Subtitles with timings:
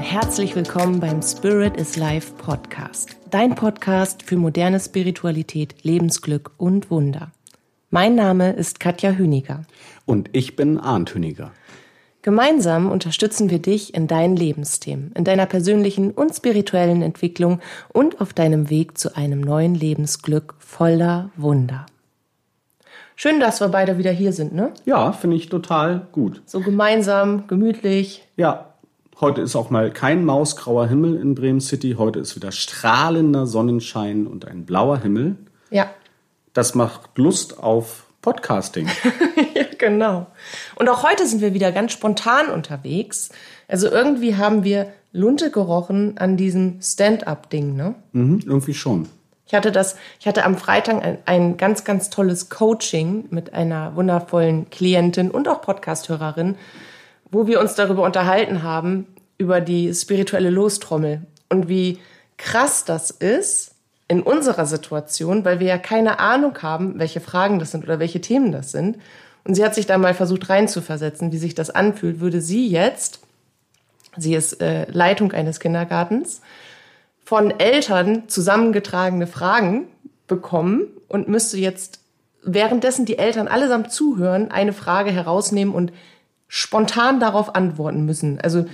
[0.00, 3.16] herzlich willkommen beim Spirit is Life Podcast.
[3.28, 7.32] Dein Podcast für moderne Spiritualität, Lebensglück und Wunder.
[7.90, 9.66] Mein Name ist Katja Hüniger.
[10.06, 11.52] Und ich bin Arndt Hüniger.
[12.22, 17.60] Gemeinsam unterstützen wir dich in deinen Lebensthemen, in deiner persönlichen und spirituellen Entwicklung
[17.92, 21.86] und auf deinem Weg zu einem neuen Lebensglück voller Wunder.
[23.16, 24.72] Schön, dass wir beide wieder hier sind, ne?
[24.86, 26.42] Ja, finde ich total gut.
[26.46, 28.26] So gemeinsam, gemütlich.
[28.36, 28.69] Ja,
[29.20, 31.96] Heute ist auch mal kein mausgrauer Himmel in Bremen City.
[31.98, 35.36] Heute ist wieder strahlender Sonnenschein und ein blauer Himmel.
[35.70, 35.90] Ja.
[36.54, 38.88] Das macht Lust auf Podcasting.
[39.54, 40.26] ja, genau.
[40.76, 43.28] Und auch heute sind wir wieder ganz spontan unterwegs.
[43.68, 47.96] Also irgendwie haben wir Lunte gerochen an diesem Stand-up-Ding, ne?
[48.12, 49.06] Mhm, irgendwie schon.
[49.46, 53.96] Ich hatte das, ich hatte am Freitag ein, ein ganz, ganz tolles Coaching mit einer
[53.96, 56.56] wundervollen Klientin und auch Podcasthörerin
[57.30, 59.06] wo wir uns darüber unterhalten haben,
[59.38, 61.98] über die spirituelle Lostrommel und wie
[62.36, 63.74] krass das ist
[64.08, 68.20] in unserer Situation, weil wir ja keine Ahnung haben, welche Fragen das sind oder welche
[68.20, 68.98] Themen das sind.
[69.44, 73.20] Und sie hat sich da mal versucht reinzuversetzen, wie sich das anfühlt, würde sie jetzt,
[74.16, 76.40] sie ist äh, Leitung eines Kindergartens,
[77.24, 79.86] von Eltern zusammengetragene Fragen
[80.26, 82.00] bekommen und müsste jetzt
[82.42, 85.92] währenddessen die Eltern allesamt zuhören, eine Frage herausnehmen und
[86.52, 88.40] spontan darauf antworten müssen.
[88.40, 88.66] Also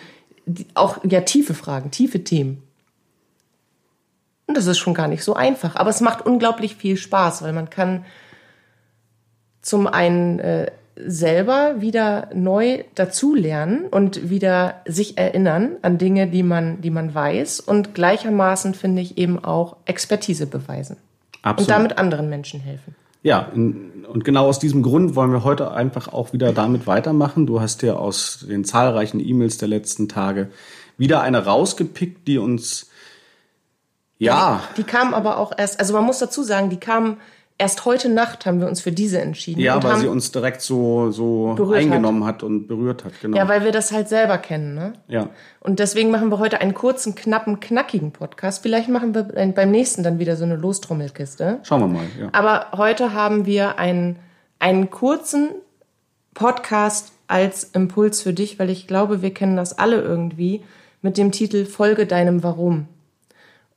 [0.74, 2.62] auch ja tiefe Fragen, tiefe Themen.
[4.46, 5.76] Und das ist schon gar nicht so einfach.
[5.76, 8.06] Aber es macht unglaublich viel Spaß, weil man kann
[9.60, 16.80] zum einen äh, selber wieder neu dazulernen und wieder sich erinnern an Dinge, die man,
[16.80, 20.96] die man weiß und gleichermaßen finde ich eben auch Expertise beweisen.
[21.42, 21.60] Absolut.
[21.60, 22.94] Und damit anderen Menschen helfen.
[23.26, 27.44] Ja, in, und genau aus diesem Grund wollen wir heute einfach auch wieder damit weitermachen.
[27.44, 30.48] Du hast ja aus den zahlreichen E-Mails der letzten Tage
[30.96, 32.88] wieder eine rausgepickt, die uns
[34.18, 34.62] ja.
[34.76, 37.16] die, die kam aber auch erst, also man muss dazu sagen, die kam
[37.58, 39.60] Erst heute Nacht haben wir uns für diese entschieden.
[39.60, 42.36] Ja, weil sie uns direkt so, so eingenommen hat.
[42.36, 42.42] hat.
[42.42, 43.36] und berührt hat, genau.
[43.36, 44.92] Ja, weil wir das halt selber kennen, ne?
[45.08, 45.30] Ja.
[45.60, 48.62] Und deswegen machen wir heute einen kurzen, knappen, knackigen Podcast.
[48.62, 51.60] Vielleicht machen wir beim nächsten dann wieder so eine Lostrommelkiste.
[51.62, 52.28] Schauen wir mal, ja.
[52.32, 54.18] Aber heute haben wir einen,
[54.58, 55.48] einen kurzen
[56.34, 60.62] Podcast als Impuls für dich, weil ich glaube, wir kennen das alle irgendwie
[61.00, 62.88] mit dem Titel Folge deinem Warum.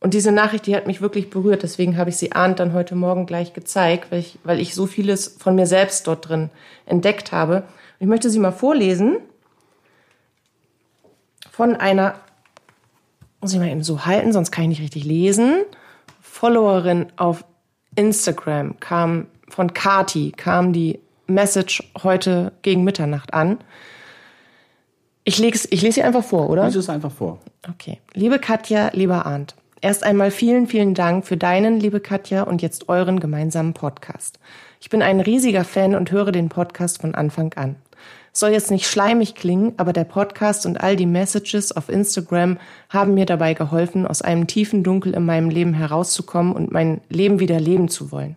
[0.01, 1.63] Und diese Nachricht, die hat mich wirklich berührt.
[1.63, 4.85] Deswegen habe ich sie Arndt dann heute Morgen gleich gezeigt, weil ich, weil ich so
[4.85, 6.49] vieles von mir selbst dort drin
[6.85, 7.63] entdeckt habe.
[7.99, 9.17] ich möchte sie mal vorlesen
[11.51, 12.15] von einer,
[13.41, 15.65] muss ich mal eben so halten, sonst kann ich nicht richtig lesen.
[16.21, 17.43] Followerin auf
[17.95, 23.57] Instagram kam von Kati, kam die Message heute gegen Mitternacht an.
[25.25, 26.63] Ich, leg's, ich lese sie einfach vor, oder?
[26.66, 27.39] Lese es einfach vor.
[27.69, 27.99] Okay.
[28.13, 29.55] Liebe Katja, lieber Arndt.
[29.81, 34.38] Erst einmal vielen, vielen Dank für deinen, liebe Katja, und jetzt euren gemeinsamen Podcast.
[34.81, 37.78] Ich bin ein riesiger Fan und höre den Podcast von Anfang an.
[38.34, 42.57] Soll jetzt nicht schleimig klingen, aber der Podcast und all die Messages auf Instagram
[42.90, 47.40] haben mir dabei geholfen, aus einem tiefen Dunkel in meinem Leben herauszukommen und mein Leben
[47.40, 48.35] wieder leben zu wollen.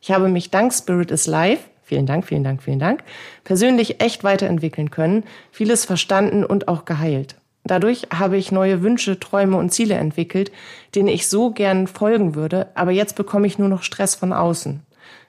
[0.00, 3.04] Ich habe mich dank Spirit is Life, vielen Dank, vielen Dank, vielen Dank,
[3.44, 5.22] persönlich echt weiterentwickeln können,
[5.52, 7.36] vieles verstanden und auch geheilt.
[7.64, 10.50] Dadurch habe ich neue Wünsche, Träume und Ziele entwickelt,
[10.94, 14.82] denen ich so gern folgen würde, aber jetzt bekomme ich nur noch Stress von außen.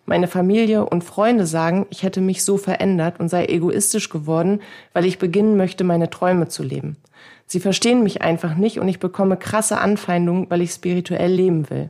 [0.06, 4.62] Meine Familie und Freunde sagen, ich hätte mich so verändert und sei egoistisch geworden,
[4.92, 6.98] weil ich beginnen möchte, meine Träume zu leben.
[7.46, 11.90] Sie verstehen mich einfach nicht und ich bekomme krasse Anfeindungen, weil ich spirituell leben will.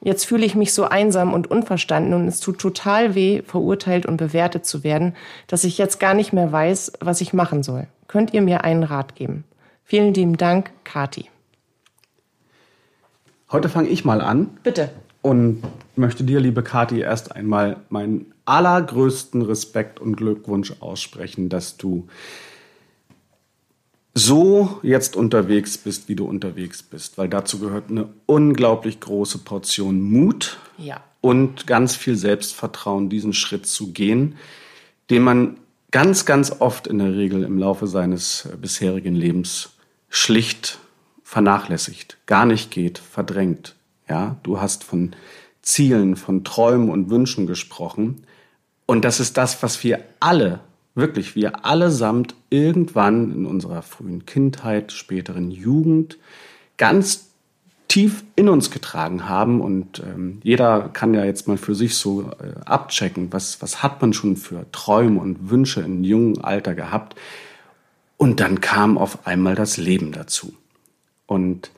[0.00, 4.16] Jetzt fühle ich mich so einsam und unverstanden und es tut total weh, verurteilt und
[4.16, 5.14] bewertet zu werden,
[5.46, 7.88] dass ich jetzt gar nicht mehr weiß, was ich machen soll.
[8.06, 9.44] Könnt ihr mir einen Rat geben?
[9.88, 11.30] Vielen lieben Dank, Kati.
[13.50, 14.50] Heute fange ich mal an.
[14.62, 14.90] Bitte.
[15.22, 15.62] Und
[15.96, 22.06] möchte dir, liebe Kati, erst einmal meinen allergrößten Respekt und Glückwunsch aussprechen, dass du
[24.12, 30.02] so jetzt unterwegs bist, wie du unterwegs bist, weil dazu gehört eine unglaublich große Portion
[30.02, 31.02] Mut ja.
[31.22, 34.36] und ganz viel Selbstvertrauen, diesen Schritt zu gehen,
[35.08, 35.56] den man
[35.90, 39.70] ganz, ganz oft in der Regel im Laufe seines bisherigen Lebens
[40.08, 40.78] schlicht
[41.22, 43.74] vernachlässigt, gar nicht geht, verdrängt.
[44.08, 45.14] Ja, du hast von
[45.60, 48.24] Zielen, von Träumen und Wünschen gesprochen.
[48.86, 50.60] Und das ist das, was wir alle,
[50.94, 56.16] wirklich wir allesamt irgendwann in unserer frühen Kindheit, späteren Jugend
[56.78, 57.26] ganz
[57.88, 59.60] tief in uns getragen haben.
[59.60, 64.00] Und ähm, jeder kann ja jetzt mal für sich so äh, abchecken, was, was hat
[64.00, 67.16] man schon für Träume und Wünsche im jungen Alter gehabt
[68.18, 70.52] Und dann kam auf einmal das Leben dazu.
[71.26, 71.70] Und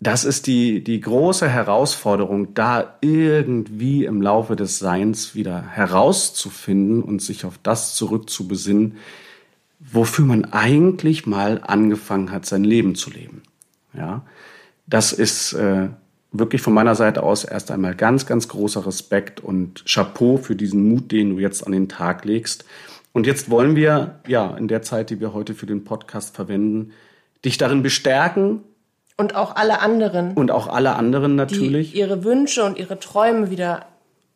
[0.00, 7.22] das ist die, die große Herausforderung, da irgendwie im Laufe des Seins wieder herauszufinden und
[7.22, 8.96] sich auf das zurückzubesinnen,
[9.78, 13.42] wofür man eigentlich mal angefangen hat, sein Leben zu leben.
[13.94, 14.22] Ja,
[14.86, 15.88] das ist äh,
[16.32, 20.88] wirklich von meiner Seite aus erst einmal ganz, ganz großer Respekt und Chapeau für diesen
[20.88, 22.64] Mut, den du jetzt an den Tag legst.
[23.12, 26.92] Und jetzt wollen wir, ja, in der Zeit, die wir heute für den Podcast verwenden,
[27.44, 28.62] dich darin bestärken.
[29.16, 30.34] Und auch alle anderen.
[30.34, 31.92] Und auch alle anderen natürlich.
[31.92, 33.86] Die ihre Wünsche und ihre Träume wieder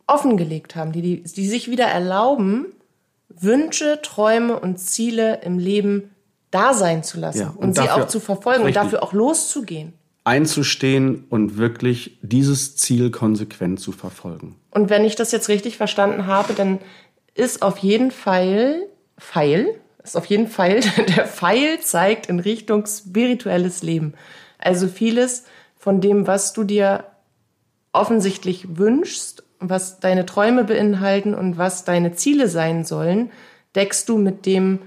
[0.06, 2.66] offengelegt haben, die, die, die sich wieder erlauben,
[3.28, 6.10] Wünsche, Träume und Ziele im Leben
[6.50, 8.80] da sein zu lassen ja, und, und sie auch zu verfolgen richtig.
[8.80, 9.92] und dafür auch loszugehen.
[10.24, 14.56] Einzustehen und wirklich dieses Ziel konsequent zu verfolgen.
[14.70, 16.78] Und wenn ich das jetzt richtig verstanden habe, dann
[17.34, 18.86] ist auf jeden Fall
[19.18, 20.80] Pfeil, ist auf jeden Fall,
[21.16, 24.14] der Pfeil zeigt in Richtung spirituelles Leben.
[24.58, 25.44] Also vieles
[25.76, 27.04] von dem, was du dir
[27.92, 33.30] offensichtlich wünschst, was deine Träume beinhalten und was deine Ziele sein sollen,
[33.74, 34.80] deckst du mit dem,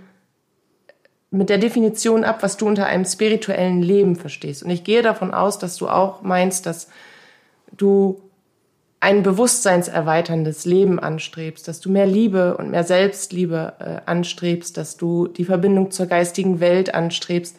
[1.31, 4.63] mit der Definition ab, was du unter einem spirituellen Leben verstehst.
[4.63, 6.89] Und ich gehe davon aus, dass du auch meinst, dass
[7.71, 8.21] du
[8.99, 15.27] ein bewusstseinserweiterndes Leben anstrebst, dass du mehr Liebe und mehr Selbstliebe äh, anstrebst, dass du
[15.27, 17.57] die Verbindung zur geistigen Welt anstrebst,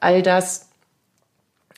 [0.00, 0.68] all das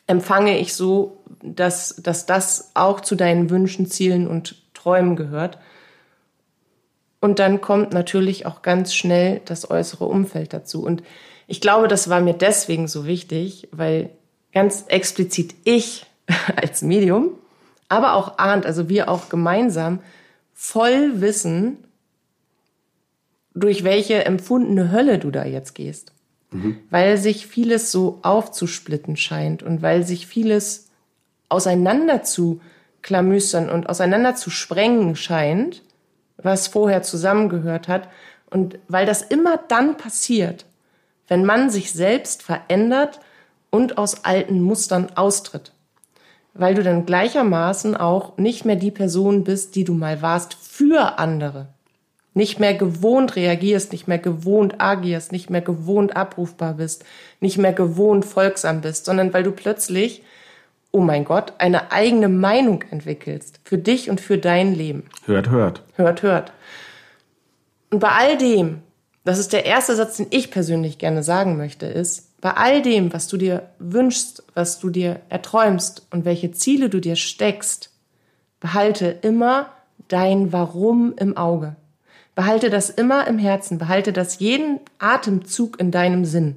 [0.07, 5.59] empfange ich so, dass, dass das auch zu deinen Wünschen, Zielen und Träumen gehört.
[7.21, 10.83] Und dann kommt natürlich auch ganz schnell das äußere Umfeld dazu.
[10.83, 11.03] Und
[11.47, 14.11] ich glaube, das war mir deswegen so wichtig, weil
[14.53, 16.07] ganz explizit ich
[16.57, 17.31] als Medium
[17.91, 20.01] aber auch ahnt, also wir auch gemeinsam,
[20.55, 21.79] voll wissen,
[23.53, 26.13] durch welche empfundene Hölle du da jetzt gehst.
[26.53, 26.79] Mhm.
[26.89, 30.89] Weil sich vieles so aufzusplitten scheint und weil sich vieles
[31.49, 32.61] auseinander zu
[33.03, 35.83] klamüstern und auseinander zu sprengen scheint,
[36.37, 38.09] was vorher zusammengehört hat.
[38.51, 40.65] Und weil das immer dann passiert,
[41.27, 43.19] wenn man sich selbst verändert
[43.71, 45.73] und aus alten Mustern austritt
[46.61, 51.19] weil du dann gleichermaßen auch nicht mehr die Person bist, die du mal warst für
[51.19, 51.69] andere.
[52.35, 57.05] Nicht mehr gewohnt reagierst, nicht mehr gewohnt agierst, nicht mehr gewohnt abrufbar bist,
[57.41, 60.23] nicht mehr gewohnt folgsam bist, sondern weil du plötzlich,
[60.91, 65.05] oh mein Gott, eine eigene Meinung entwickelst für dich und für dein Leben.
[65.25, 65.83] Hört, hört.
[65.95, 66.53] Hört, hört.
[67.91, 68.83] Und bei all dem,
[69.25, 73.13] das ist der erste Satz, den ich persönlich gerne sagen möchte, ist, bei all dem,
[73.13, 77.91] was du dir wünschst, was du dir erträumst und welche Ziele du dir steckst,
[78.61, 79.71] behalte immer
[80.09, 81.77] dein Warum im Auge.
[82.35, 86.57] Behalte das immer im Herzen, behalte das jeden Atemzug in deinem Sinn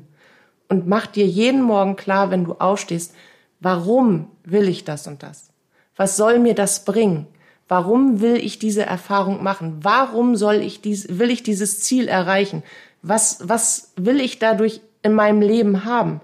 [0.73, 3.13] und mach dir jeden Morgen klar, wenn du aufstehst,
[3.59, 5.49] warum will ich das und das?
[5.95, 7.27] Was soll mir das bringen?
[7.67, 9.77] Warum will ich diese Erfahrung machen?
[9.81, 12.63] Warum soll ich dies, will ich dieses Ziel erreichen?
[13.01, 16.21] Was, was will ich dadurch in meinem Leben haben?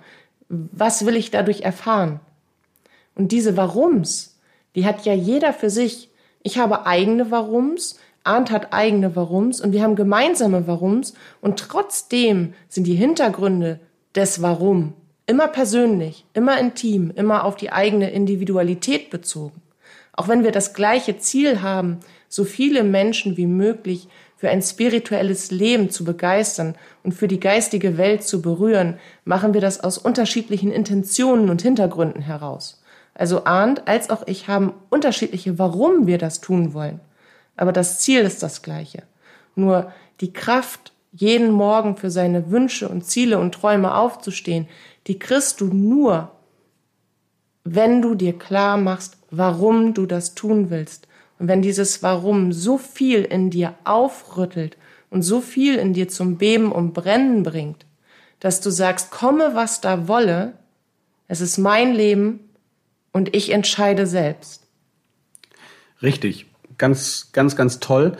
[0.49, 2.19] Was will ich dadurch erfahren?
[3.15, 4.39] Und diese Warums,
[4.75, 6.09] die hat ja jeder für sich.
[6.41, 12.53] Ich habe eigene Warums, Arndt hat eigene Warums und wir haben gemeinsame Warums und trotzdem
[12.67, 13.79] sind die Hintergründe
[14.15, 14.93] des Warum
[15.25, 19.61] immer persönlich, immer intim, immer auf die eigene Individualität bezogen.
[20.13, 24.07] Auch wenn wir das gleiche Ziel haben, so viele Menschen wie möglich
[24.37, 26.75] für ein spirituelles Leben zu begeistern
[27.09, 32.21] und für die geistige Welt zu berühren, machen wir das aus unterschiedlichen Intentionen und Hintergründen
[32.21, 32.83] heraus.
[33.15, 36.99] Also Arndt als auch ich haben unterschiedliche, warum wir das tun wollen.
[37.57, 39.01] Aber das Ziel ist das gleiche.
[39.55, 44.67] Nur die Kraft, jeden Morgen für seine Wünsche und Ziele und Träume aufzustehen,
[45.07, 46.29] die kriegst du nur,
[47.63, 51.07] wenn du dir klar machst, warum du das tun willst
[51.39, 54.77] und wenn dieses Warum so viel in dir aufrüttelt
[55.09, 57.85] und so viel in dir zum Beben und Brennen bringt,
[58.39, 60.53] dass du sagst, komme was da wolle,
[61.27, 62.39] es ist mein Leben
[63.11, 64.63] und ich entscheide selbst.
[66.01, 66.45] Richtig,
[66.77, 68.17] ganz, ganz, ganz toll.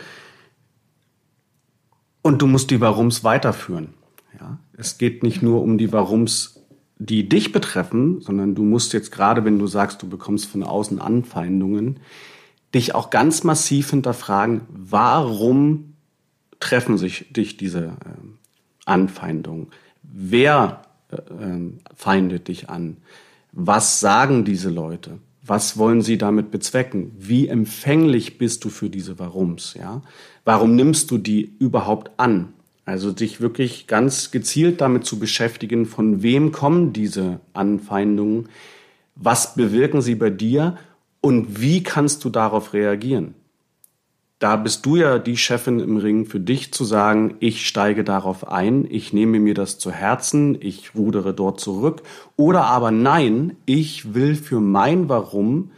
[2.22, 3.94] Und du musst die Warums weiterführen.
[4.38, 4.58] Ja?
[4.76, 6.60] Es geht nicht nur um die Warums,
[6.98, 11.00] die dich betreffen, sondern du musst jetzt gerade, wenn du sagst, du bekommst von außen
[11.00, 12.00] Anfeindungen,
[12.74, 15.89] dich auch ganz massiv hinterfragen, warum
[16.60, 17.90] treffen sich dich diese äh,
[18.84, 19.68] Anfeindungen?
[20.02, 22.98] Wer äh, äh, feindet dich an?
[23.52, 25.18] Was sagen diese Leute?
[25.42, 27.12] Was wollen sie damit bezwecken?
[27.18, 29.74] Wie empfänglich bist du für diese Warums?
[29.74, 30.02] Ja?
[30.44, 32.52] Warum nimmst du die überhaupt an?
[32.84, 38.48] Also sich wirklich ganz gezielt damit zu beschäftigen, von wem kommen diese Anfeindungen,
[39.14, 40.76] was bewirken sie bei dir
[41.20, 43.34] und wie kannst du darauf reagieren.
[44.40, 48.48] Da bist du ja die Chefin im Ring für dich zu sagen, ich steige darauf
[48.48, 52.02] ein, ich nehme mir das zu Herzen, ich rudere dort zurück.
[52.36, 55.72] Oder aber nein, ich will für mein Warum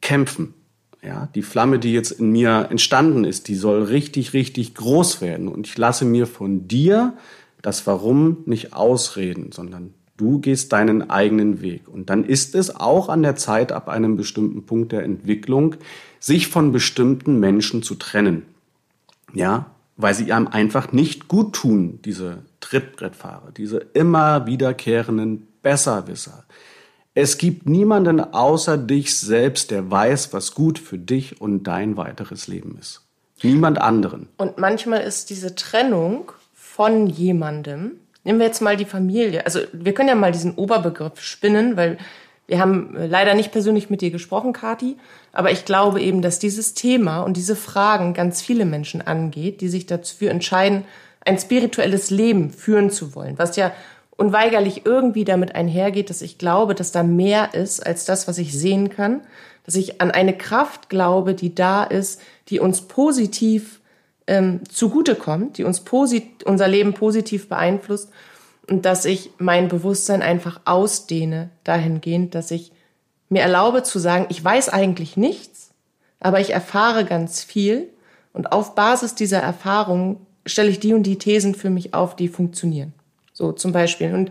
[0.00, 0.54] kämpfen.
[1.02, 5.48] Ja, die Flamme, die jetzt in mir entstanden ist, die soll richtig, richtig groß werden.
[5.48, 7.14] Und ich lasse mir von dir
[7.60, 11.88] das Warum nicht ausreden, sondern du gehst deinen eigenen Weg.
[11.88, 15.76] Und dann ist es auch an der Zeit, ab einem bestimmten Punkt der Entwicklung,
[16.18, 18.42] sich von bestimmten Menschen zu trennen.
[19.32, 26.44] Ja, weil sie einem einfach nicht gut tun, diese Trittbrettfahrer, diese immer wiederkehrenden Besserwisser,
[27.14, 32.46] es gibt niemanden außer dich selbst, der weiß, was gut für dich und dein weiteres
[32.46, 33.02] Leben ist.
[33.42, 34.28] Niemand anderen.
[34.36, 37.92] Und manchmal ist diese Trennung von jemandem,
[38.24, 41.98] nehmen wir jetzt mal die Familie, also wir können ja mal diesen Oberbegriff spinnen, weil
[42.46, 44.96] wir haben leider nicht persönlich mit dir gesprochen, Kati,
[45.32, 49.68] aber ich glaube eben, dass dieses Thema und diese Fragen ganz viele Menschen angeht, die
[49.68, 50.84] sich dafür entscheiden,
[51.24, 53.72] ein spirituelles Leben führen zu wollen, was ja
[54.16, 58.52] unweigerlich irgendwie damit einhergeht, dass ich glaube, dass da mehr ist als das, was ich
[58.52, 59.20] sehen kann,
[59.64, 63.79] dass ich an eine Kraft glaube, die da ist, die uns positiv
[64.30, 68.10] ähm, zugutekommt, die uns posit unser Leben positiv beeinflusst
[68.68, 72.70] und dass ich mein Bewusstsein einfach ausdehne dahingehend, dass ich
[73.28, 75.70] mir erlaube zu sagen, ich weiß eigentlich nichts,
[76.20, 77.88] aber ich erfahre ganz viel
[78.32, 82.28] und auf Basis dieser Erfahrung stelle ich die und die Thesen für mich auf, die
[82.28, 82.92] funktionieren.
[83.32, 84.14] So zum Beispiel.
[84.14, 84.30] Und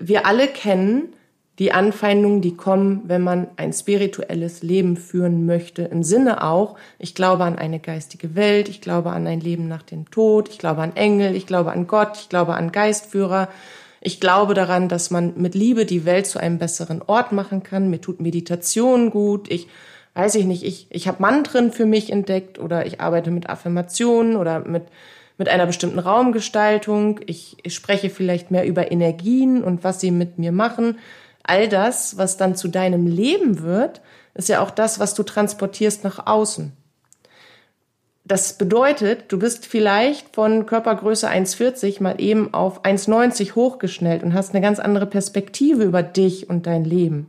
[0.00, 1.12] wir alle kennen
[1.60, 5.82] die Anfeindungen, die kommen, wenn man ein spirituelles Leben führen möchte.
[5.82, 9.82] Im Sinne auch, ich glaube an eine geistige Welt, ich glaube an ein Leben nach
[9.82, 13.48] dem Tod, ich glaube an Engel, ich glaube an Gott, ich glaube an Geistführer.
[14.00, 17.90] Ich glaube daran, dass man mit Liebe die Welt zu einem besseren Ort machen kann.
[17.90, 19.50] Mir tut Meditation gut.
[19.50, 19.68] Ich
[20.14, 24.36] weiß ich nicht, ich, ich habe Mantren für mich entdeckt oder ich arbeite mit Affirmationen
[24.36, 24.84] oder mit
[25.40, 27.20] mit einer bestimmten Raumgestaltung.
[27.24, 30.98] Ich, ich spreche vielleicht mehr über Energien und was sie mit mir machen.
[31.42, 34.00] All das, was dann zu deinem Leben wird,
[34.34, 36.72] ist ja auch das, was du transportierst nach außen.
[38.24, 44.54] Das bedeutet, du bist vielleicht von Körpergröße 1,40 mal eben auf 1,90 hochgeschnellt und hast
[44.54, 47.28] eine ganz andere Perspektive über dich und dein Leben.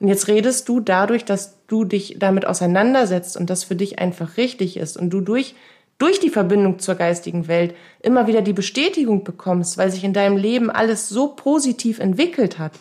[0.00, 4.36] Und jetzt redest du dadurch, dass du dich damit auseinandersetzt und das für dich einfach
[4.36, 5.54] richtig ist und du durch
[5.98, 10.36] durch die Verbindung zur geistigen Welt immer wieder die Bestätigung bekommst, weil sich in deinem
[10.36, 12.72] Leben alles so positiv entwickelt hat,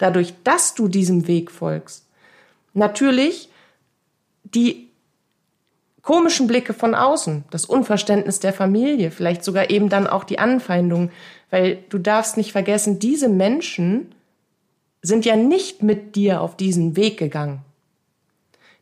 [0.00, 2.06] dadurch, dass du diesem Weg folgst.
[2.74, 3.48] Natürlich
[4.44, 4.88] die
[6.02, 11.10] komischen Blicke von außen, das Unverständnis der Familie, vielleicht sogar eben dann auch die Anfeindung,
[11.50, 14.14] weil du darfst nicht vergessen, diese Menschen
[15.02, 17.64] sind ja nicht mit dir auf diesen Weg gegangen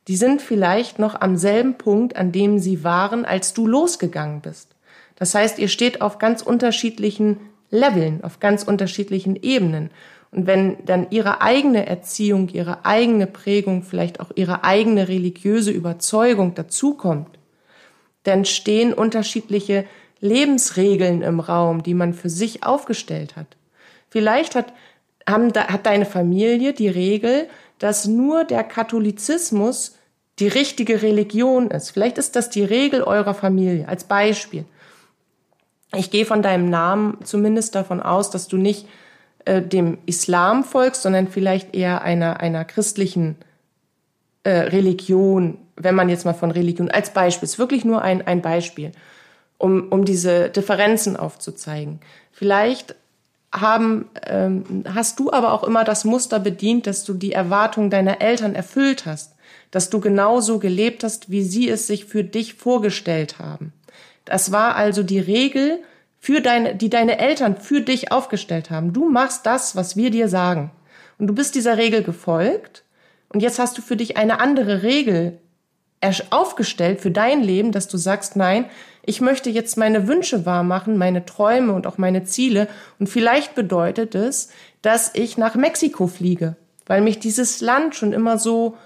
[0.09, 4.75] die sind vielleicht noch am selben Punkt, an dem sie waren, als du losgegangen bist.
[5.17, 7.39] Das heißt, ihr steht auf ganz unterschiedlichen
[7.71, 9.91] Leveln, auf ganz unterschiedlichen Ebenen.
[10.31, 16.55] Und wenn dann ihre eigene Erziehung, ihre eigene Prägung, vielleicht auch ihre eigene religiöse Überzeugung
[16.55, 17.39] dazukommt,
[18.25, 19.87] dann stehen unterschiedliche
[20.21, 23.57] Lebensregeln im Raum, die man für sich aufgestellt hat.
[24.11, 24.73] Vielleicht hat,
[25.27, 29.97] haben, hat deine Familie die Regel, dass nur der Katholizismus
[30.39, 31.91] die richtige Religion ist.
[31.91, 33.89] Vielleicht ist das die Regel eurer Familie.
[33.89, 34.65] Als Beispiel.
[35.95, 38.87] Ich gehe von deinem Namen zumindest davon aus, dass du nicht
[39.49, 43.37] äh, dem Islam folgst, sondern vielleicht eher einer, einer christlichen
[44.45, 48.43] äh, Religion, wenn man jetzt mal von Religion, als Beispiel, ist wirklich nur ein, ein
[48.43, 48.93] Beispiel,
[49.59, 52.01] um, um diese Differenzen aufzuzeigen.
[52.33, 52.95] Vielleicht
[53.53, 58.21] haben, ähm, hast du aber auch immer das Muster bedient, dass du die Erwartungen deiner
[58.21, 59.35] Eltern erfüllt hast
[59.71, 63.73] dass du genauso gelebt hast, wie sie es sich für dich vorgestellt haben.
[64.25, 65.81] Das war also die Regel,
[66.19, 68.93] für deine, die deine Eltern für dich aufgestellt haben.
[68.93, 70.71] Du machst das, was wir dir sagen.
[71.19, 72.85] Und du bist dieser Regel gefolgt.
[73.29, 75.39] Und jetzt hast du für dich eine andere Regel
[76.31, 78.67] aufgestellt für dein Leben, dass du sagst, nein,
[79.03, 82.69] ich möchte jetzt meine Wünsche wahr machen, meine Träume und auch meine Ziele.
[82.99, 84.51] Und vielleicht bedeutet es,
[84.83, 86.57] dass ich nach Mexiko fliege,
[86.87, 88.77] weil mich dieses Land schon immer so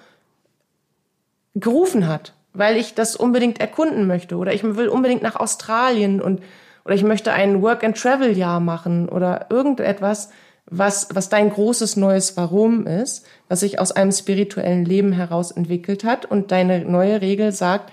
[1.54, 6.40] gerufen hat, weil ich das unbedingt erkunden möchte oder ich will unbedingt nach Australien und
[6.84, 10.30] oder ich möchte ein Work and Travel Jahr machen oder irgendetwas,
[10.66, 16.04] was was dein großes neues Warum ist, was sich aus einem spirituellen Leben heraus entwickelt
[16.04, 17.92] hat und deine neue Regel sagt,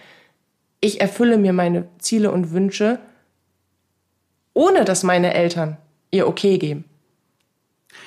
[0.81, 3.00] ich erfülle mir meine Ziele und Wünsche
[4.60, 5.77] ohne dass meine Eltern
[6.12, 6.84] ihr Okay geben.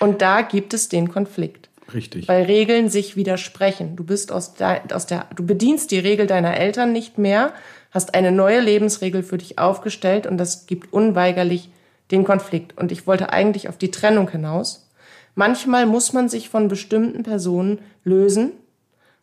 [0.01, 1.71] Und da gibt es den Konflikt.
[1.95, 2.29] Richtig.
[2.29, 3.97] Weil Regeln sich widersprechen.
[3.97, 7.55] Du bist aus der, aus der, du bedienst die Regel deiner Eltern nicht mehr,
[7.93, 11.71] hast eine neue Lebensregel für dich aufgestellt und das gibt unweigerlich
[12.11, 12.77] den Konflikt.
[12.77, 14.89] Und ich wollte eigentlich auf die Trennung hinaus.
[15.35, 18.53] Manchmal muss man sich von bestimmten Personen lösen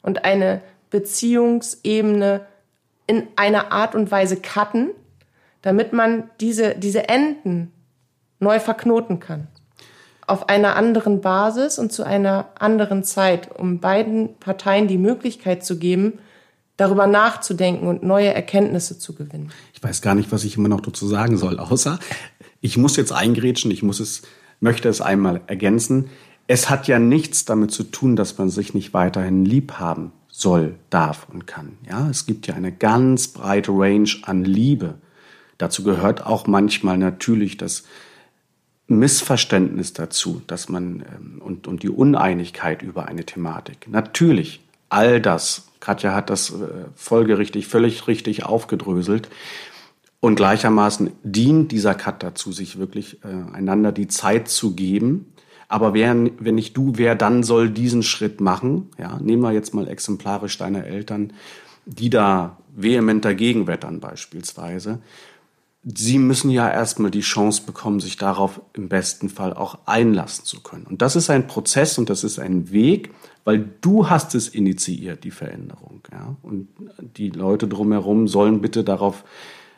[0.02, 2.46] und eine Beziehungsebene
[3.06, 4.92] in einer Art und Weise cutten,
[5.62, 7.72] damit man diese, diese Enden
[8.40, 9.48] neu verknoten kann.
[10.26, 15.80] Auf einer anderen Basis und zu einer anderen Zeit, um beiden Parteien die Möglichkeit zu
[15.80, 16.20] geben,
[16.80, 19.52] darüber nachzudenken und neue Erkenntnisse zu gewinnen.
[19.74, 22.00] Ich weiß gar nicht, was ich immer noch dazu sagen soll, außer
[22.62, 24.22] ich muss jetzt eingrätschen, ich muss es,
[24.60, 26.10] möchte es einmal ergänzen.
[26.48, 30.76] Es hat ja nichts damit zu tun, dass man sich nicht weiterhin lieb haben soll,
[30.90, 31.78] darf und kann.
[31.90, 34.96] Ja, es gibt ja eine ganz breite Range an Liebe.
[35.58, 37.84] Dazu gehört auch manchmal natürlich das
[38.88, 43.88] Missverständnis dazu, dass man ähm, und, und die Uneinigkeit über eine Thematik.
[43.90, 49.30] Natürlich, all das, Katja hat das äh, folgerichtig, völlig richtig aufgedröselt.
[50.22, 55.34] Und gleichermaßen dient dieser Cut dazu, sich wirklich äh, einander die Zeit zu geben,
[55.70, 58.90] aber wer, wenn nicht du, wer dann soll diesen Schritt machen?
[58.98, 61.32] Ja, nehmen wir jetzt mal exemplarisch deine Eltern,
[61.86, 65.00] die da vehement dagegen wettern beispielsweise.
[65.84, 70.62] Sie müssen ja erstmal die Chance bekommen, sich darauf im besten Fall auch einlassen zu
[70.62, 70.86] können.
[70.86, 73.12] Und das ist ein Prozess und das ist ein Weg,
[73.46, 76.02] weil du hast es initiiert, die Veränderung.
[76.12, 76.36] Ja?
[76.42, 76.68] Und
[77.18, 79.24] die Leute drumherum sollen bitte darauf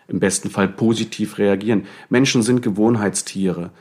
[0.08, 1.86] im besten Fall positiv reagieren.
[2.10, 3.72] Menschen sind Gewohnheitstiere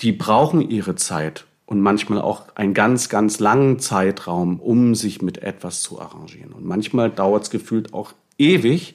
[0.00, 5.38] die brauchen ihre Zeit und manchmal auch einen ganz, ganz langen Zeitraum, um sich mit
[5.38, 6.52] etwas zu arrangieren.
[6.52, 8.94] Und manchmal dauert es gefühlt auch ewig.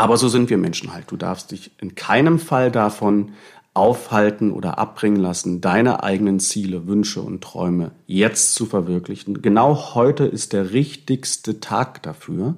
[0.00, 1.10] Aber so sind wir Menschen halt.
[1.10, 3.32] Du darfst dich in keinem Fall davon
[3.74, 9.42] aufhalten oder abbringen lassen, deine eigenen Ziele, Wünsche und Träume jetzt zu verwirklichen.
[9.42, 12.54] Genau heute ist der richtigste Tag dafür,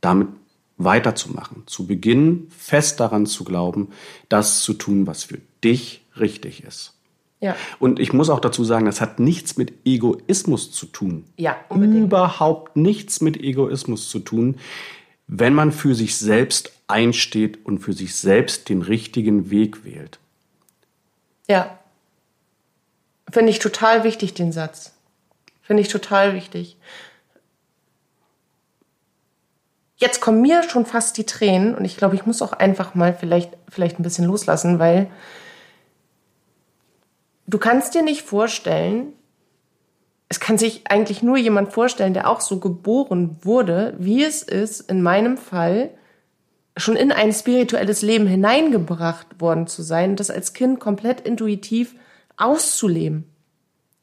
[0.00, 0.28] damit
[0.76, 3.88] weiterzumachen, zu beginnen, fest daran zu glauben,
[4.28, 6.94] das zu tun, was für dich richtig ist.
[7.40, 7.56] Ja.
[7.80, 11.24] Und ich muss auch dazu sagen, das hat nichts mit Egoismus zu tun.
[11.36, 12.04] Ja, unbedingt.
[12.04, 14.58] Überhaupt nichts mit Egoismus zu tun,
[15.26, 20.18] wenn man für sich selbst einsteht und für sich selbst den richtigen Weg wählt.
[21.48, 21.78] Ja.
[23.30, 24.92] Finde ich total wichtig, den Satz.
[25.62, 26.76] Finde ich total wichtig.
[29.96, 33.14] Jetzt kommen mir schon fast die Tränen und ich glaube, ich muss auch einfach mal
[33.14, 35.08] vielleicht, vielleicht ein bisschen loslassen, weil
[37.46, 39.12] du kannst dir nicht vorstellen,
[40.32, 44.80] es kann sich eigentlich nur jemand vorstellen, der auch so geboren wurde, wie es ist,
[44.90, 45.90] in meinem Fall
[46.74, 51.96] schon in ein spirituelles Leben hineingebracht worden zu sein, das als Kind komplett intuitiv
[52.38, 53.30] auszuleben.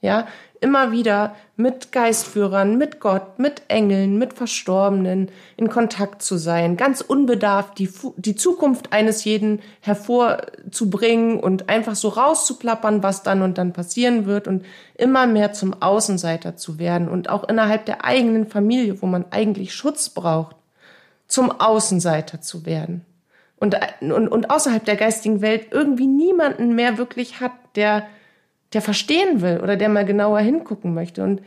[0.02, 0.28] Ja,
[0.62, 7.02] immer wieder mit Geistführern, mit Gott, mit Engeln, mit Verstorbenen in Kontakt zu sein, ganz
[7.02, 13.74] unbedarft die, die Zukunft eines jeden hervorzubringen und einfach so rauszuplappern, was dann und dann
[13.74, 19.02] passieren wird und immer mehr zum Außenseiter zu werden und auch innerhalb der eigenen Familie,
[19.02, 20.56] wo man eigentlich Schutz braucht,
[21.28, 23.06] zum Außenseiter zu werden.
[23.58, 28.08] Und, und, und außerhalb der geistigen Welt irgendwie niemanden mehr wirklich hat, der
[28.74, 31.24] der verstehen will oder der mal genauer hingucken möchte.
[31.24, 31.42] Und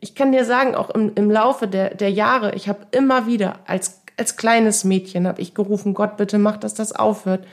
[0.00, 3.60] ich kann dir sagen, auch im, im Laufe der, der Jahre, ich habe immer wieder
[3.66, 7.46] als, als kleines Mädchen habe ich gerufen, Gott, bitte mach, dass das aufhört.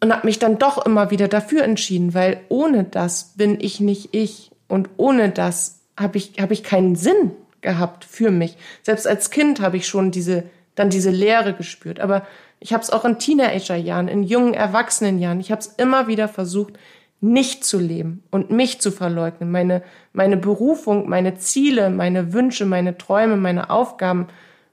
[0.00, 4.14] Und habe mich dann doch immer wieder dafür entschieden, weil ohne das bin ich nicht
[4.14, 4.50] ich.
[4.68, 7.30] Und ohne das habe ich, hab ich keinen Sinn
[7.62, 8.56] gehabt für mich.
[8.82, 10.44] Selbst als Kind habe ich schon diese,
[10.74, 12.00] dann diese Leere gespürt.
[12.00, 12.26] Aber
[12.60, 16.74] ich habe es auch in Teenagerjahren, in jungen Erwachsenenjahren, ich habe es immer wieder versucht,
[17.24, 19.82] nicht zu leben und mich zu verleugnen, meine,
[20.12, 24.26] meine Berufung, meine Ziele, meine Wünsche, meine Träume, meine Aufgaben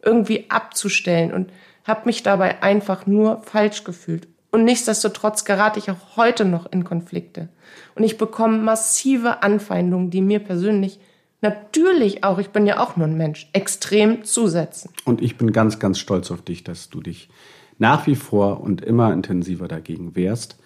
[0.03, 1.49] irgendwie abzustellen und
[1.85, 4.27] habe mich dabei einfach nur falsch gefühlt.
[4.51, 7.47] Und nichtsdestotrotz gerate ich auch heute noch in Konflikte.
[7.95, 10.99] Und ich bekomme massive Anfeindungen, die mir persönlich
[11.39, 14.91] natürlich auch, ich bin ja auch nur ein Mensch, extrem zusetzen.
[15.05, 17.29] Und ich bin ganz, ganz stolz auf dich, dass du dich
[17.77, 20.57] nach wie vor und immer intensiver dagegen wehrst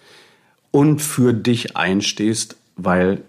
[0.76, 3.22] und für dich einstehst, weil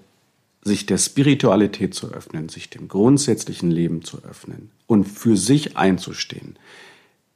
[0.63, 6.59] sich der Spiritualität zu öffnen, sich dem grundsätzlichen Leben zu öffnen und für sich einzustehen,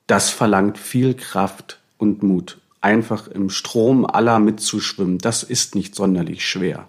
[0.09, 2.59] das verlangt viel Kraft und Mut.
[2.81, 6.88] Einfach im Strom aller mitzuschwimmen, das ist nicht sonderlich schwer.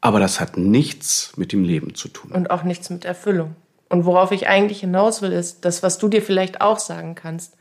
[0.00, 2.30] Aber das hat nichts mit dem Leben zu tun.
[2.30, 3.56] Und auch nichts mit Erfüllung.
[3.88, 7.54] Und worauf ich eigentlich hinaus will, ist das, was du dir vielleicht auch sagen kannst.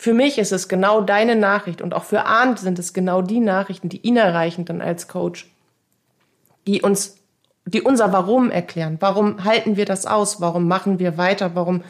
[0.00, 3.40] Für mich ist es genau deine Nachricht und auch für Arndt sind es genau die
[3.40, 5.50] Nachrichten, die ihn erreichen dann als Coach,
[6.68, 7.16] die uns,
[7.66, 8.98] die unser Warum erklären.
[9.00, 10.40] Warum halten wir das aus?
[10.40, 11.56] Warum machen wir weiter?
[11.56, 11.82] Warum,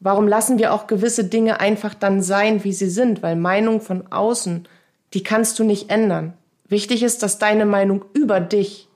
[0.00, 3.22] warum lassen wir auch gewisse Dinge einfach dann sein, wie sie sind?
[3.22, 4.66] Weil Meinung von außen,
[5.14, 6.32] die kannst du nicht ändern.
[6.66, 8.88] Wichtig ist, dass deine Meinung über dich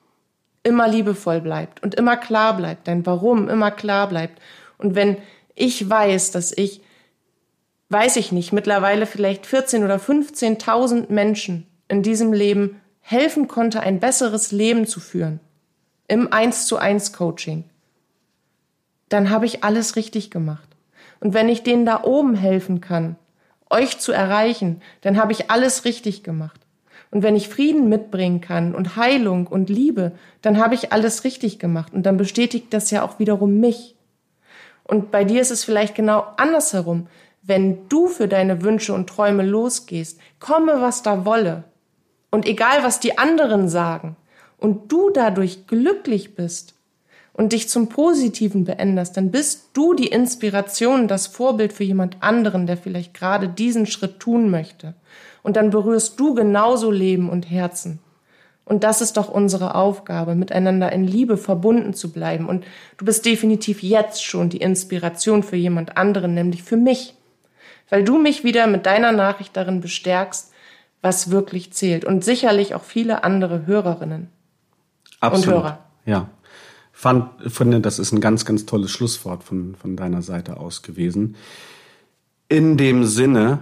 [0.65, 4.41] immer liebevoll bleibt und immer klar bleibt, dein Warum immer klar bleibt.
[4.77, 5.19] Und wenn
[5.55, 6.81] ich weiß, dass ich
[7.95, 14.01] weiß ich nicht, mittlerweile vielleicht 14 oder 15.000 Menschen in diesem Leben helfen konnte, ein
[14.01, 15.39] besseres Leben zu führen.
[16.09, 17.63] Im 1 zu 1 Coaching.
[19.11, 20.69] Dann habe ich alles richtig gemacht.
[21.21, 23.15] Und wenn ich denen da oben helfen kann,
[23.71, 26.61] euch zu erreichen, dann habe ich alles richtig gemacht.
[27.13, 30.11] Und wenn ich Frieden mitbringen kann und Heilung und Liebe,
[30.43, 31.95] dann habe ich alles richtig gemacht.
[31.95, 33.95] Und dann bestätigt das ja auch wiederum mich.
[34.83, 37.07] Und bei dir ist es vielleicht genau andersherum
[37.47, 41.65] wenn du für deine Wünsche und Träume losgehst, komme was da wolle,
[42.31, 44.17] und egal was die anderen sagen,
[44.59, 46.75] und du dadurch glücklich bist
[47.33, 52.67] und dich zum Positiven beänderst, dann bist du die Inspiration, das Vorbild für jemand anderen,
[52.67, 54.95] der vielleicht gerade diesen Schritt tun möchte.
[55.43, 58.01] Und dann berührst du genauso Leben und Herzen.
[58.65, 62.49] Und das ist doch unsere Aufgabe, miteinander in Liebe verbunden zu bleiben.
[62.49, 62.65] Und
[62.97, 67.15] du bist definitiv jetzt schon die Inspiration für jemand anderen, nämlich für mich
[67.95, 70.51] weil du mich wieder mit deiner Nachricht darin bestärkst,
[71.01, 72.05] was wirklich zählt.
[72.05, 74.31] Und sicherlich auch viele andere Hörerinnen
[75.21, 75.47] Absolut.
[75.47, 75.79] und Hörer.
[76.05, 76.29] Ja.
[76.91, 81.37] Fand, finde, das ist ein ganz, ganz tolles Schlusswort von, von deiner Seite aus gewesen.
[82.49, 83.61] In dem Sinne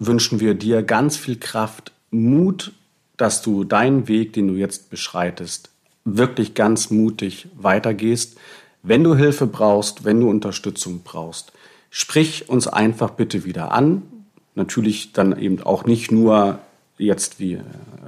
[0.00, 2.72] wünschen wir dir ganz viel Kraft, Mut,
[3.18, 5.70] dass du deinen Weg, den du jetzt beschreitest,
[6.04, 8.36] wirklich ganz mutig weitergehst.
[8.82, 11.52] Wenn du Hilfe brauchst, wenn du Unterstützung brauchst,
[11.90, 14.02] sprich uns einfach bitte wieder an.
[14.54, 16.58] Natürlich dann eben auch nicht nur
[16.98, 17.62] jetzt wie äh,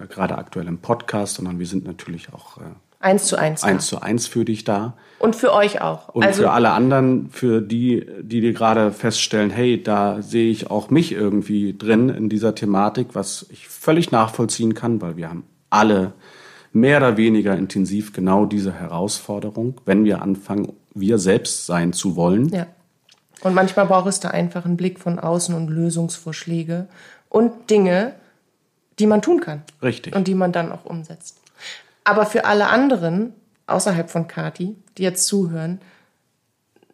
[0.09, 2.63] gerade aktuell im Podcast, sondern wir sind natürlich auch äh,
[2.99, 4.95] eins zu eins, eins zu eins für dich da.
[5.19, 6.09] Und für euch auch.
[6.09, 10.71] Und also, für alle anderen, für die, die dir gerade feststellen, hey, da sehe ich
[10.71, 15.45] auch mich irgendwie drin in dieser Thematik, was ich völlig nachvollziehen kann, weil wir haben
[15.71, 16.13] alle
[16.73, 22.49] mehr oder weniger intensiv genau diese Herausforderung, wenn wir anfangen, wir selbst sein zu wollen.
[22.49, 22.67] Ja.
[23.43, 26.89] Und manchmal braucht es da einfach einen Blick von außen und Lösungsvorschläge
[27.29, 28.15] und Dinge,
[28.99, 29.63] die man tun kann.
[29.83, 30.15] Richtig.
[30.15, 31.41] Und die man dann auch umsetzt.
[32.05, 33.33] Aber für alle anderen,
[33.67, 35.81] außerhalb von Kati, die jetzt zuhören,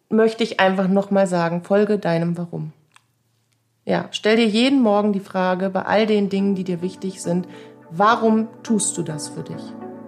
[0.09, 2.71] möchte ich einfach nochmal sagen, folge deinem Warum.
[3.83, 7.47] Ja, stell dir jeden Morgen die Frage bei all den Dingen, die dir wichtig sind,
[7.89, 9.61] warum tust du das für dich?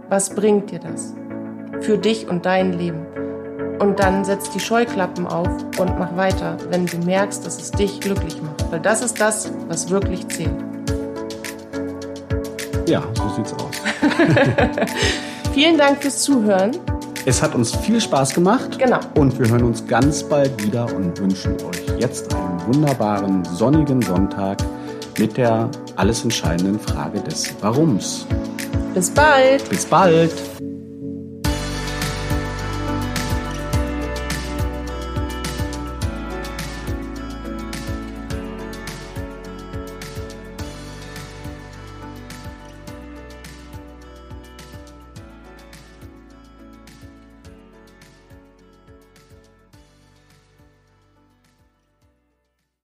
[0.10, 1.15] Was bringt dir das?
[1.82, 3.28] Für dich und dein Leben.
[3.79, 8.01] Und dann setz die Scheuklappen auf und mach weiter, wenn du merkst, dass es dich
[8.01, 8.69] glücklich macht.
[8.71, 10.51] Weil das ist das, was wirklich zählt.
[12.87, 13.71] Ja, so sieht's aus.
[15.53, 16.71] Vielen Dank fürs Zuhören.
[17.25, 18.79] Es hat uns viel Spaß gemacht.
[18.79, 18.99] Genau.
[19.15, 24.57] Und wir hören uns ganz bald wieder und wünschen euch jetzt einen wunderbaren sonnigen Sonntag
[25.17, 28.25] mit der alles entscheidenden Frage des Warums.
[28.93, 29.69] Bis bald.
[29.69, 30.31] Bis bald.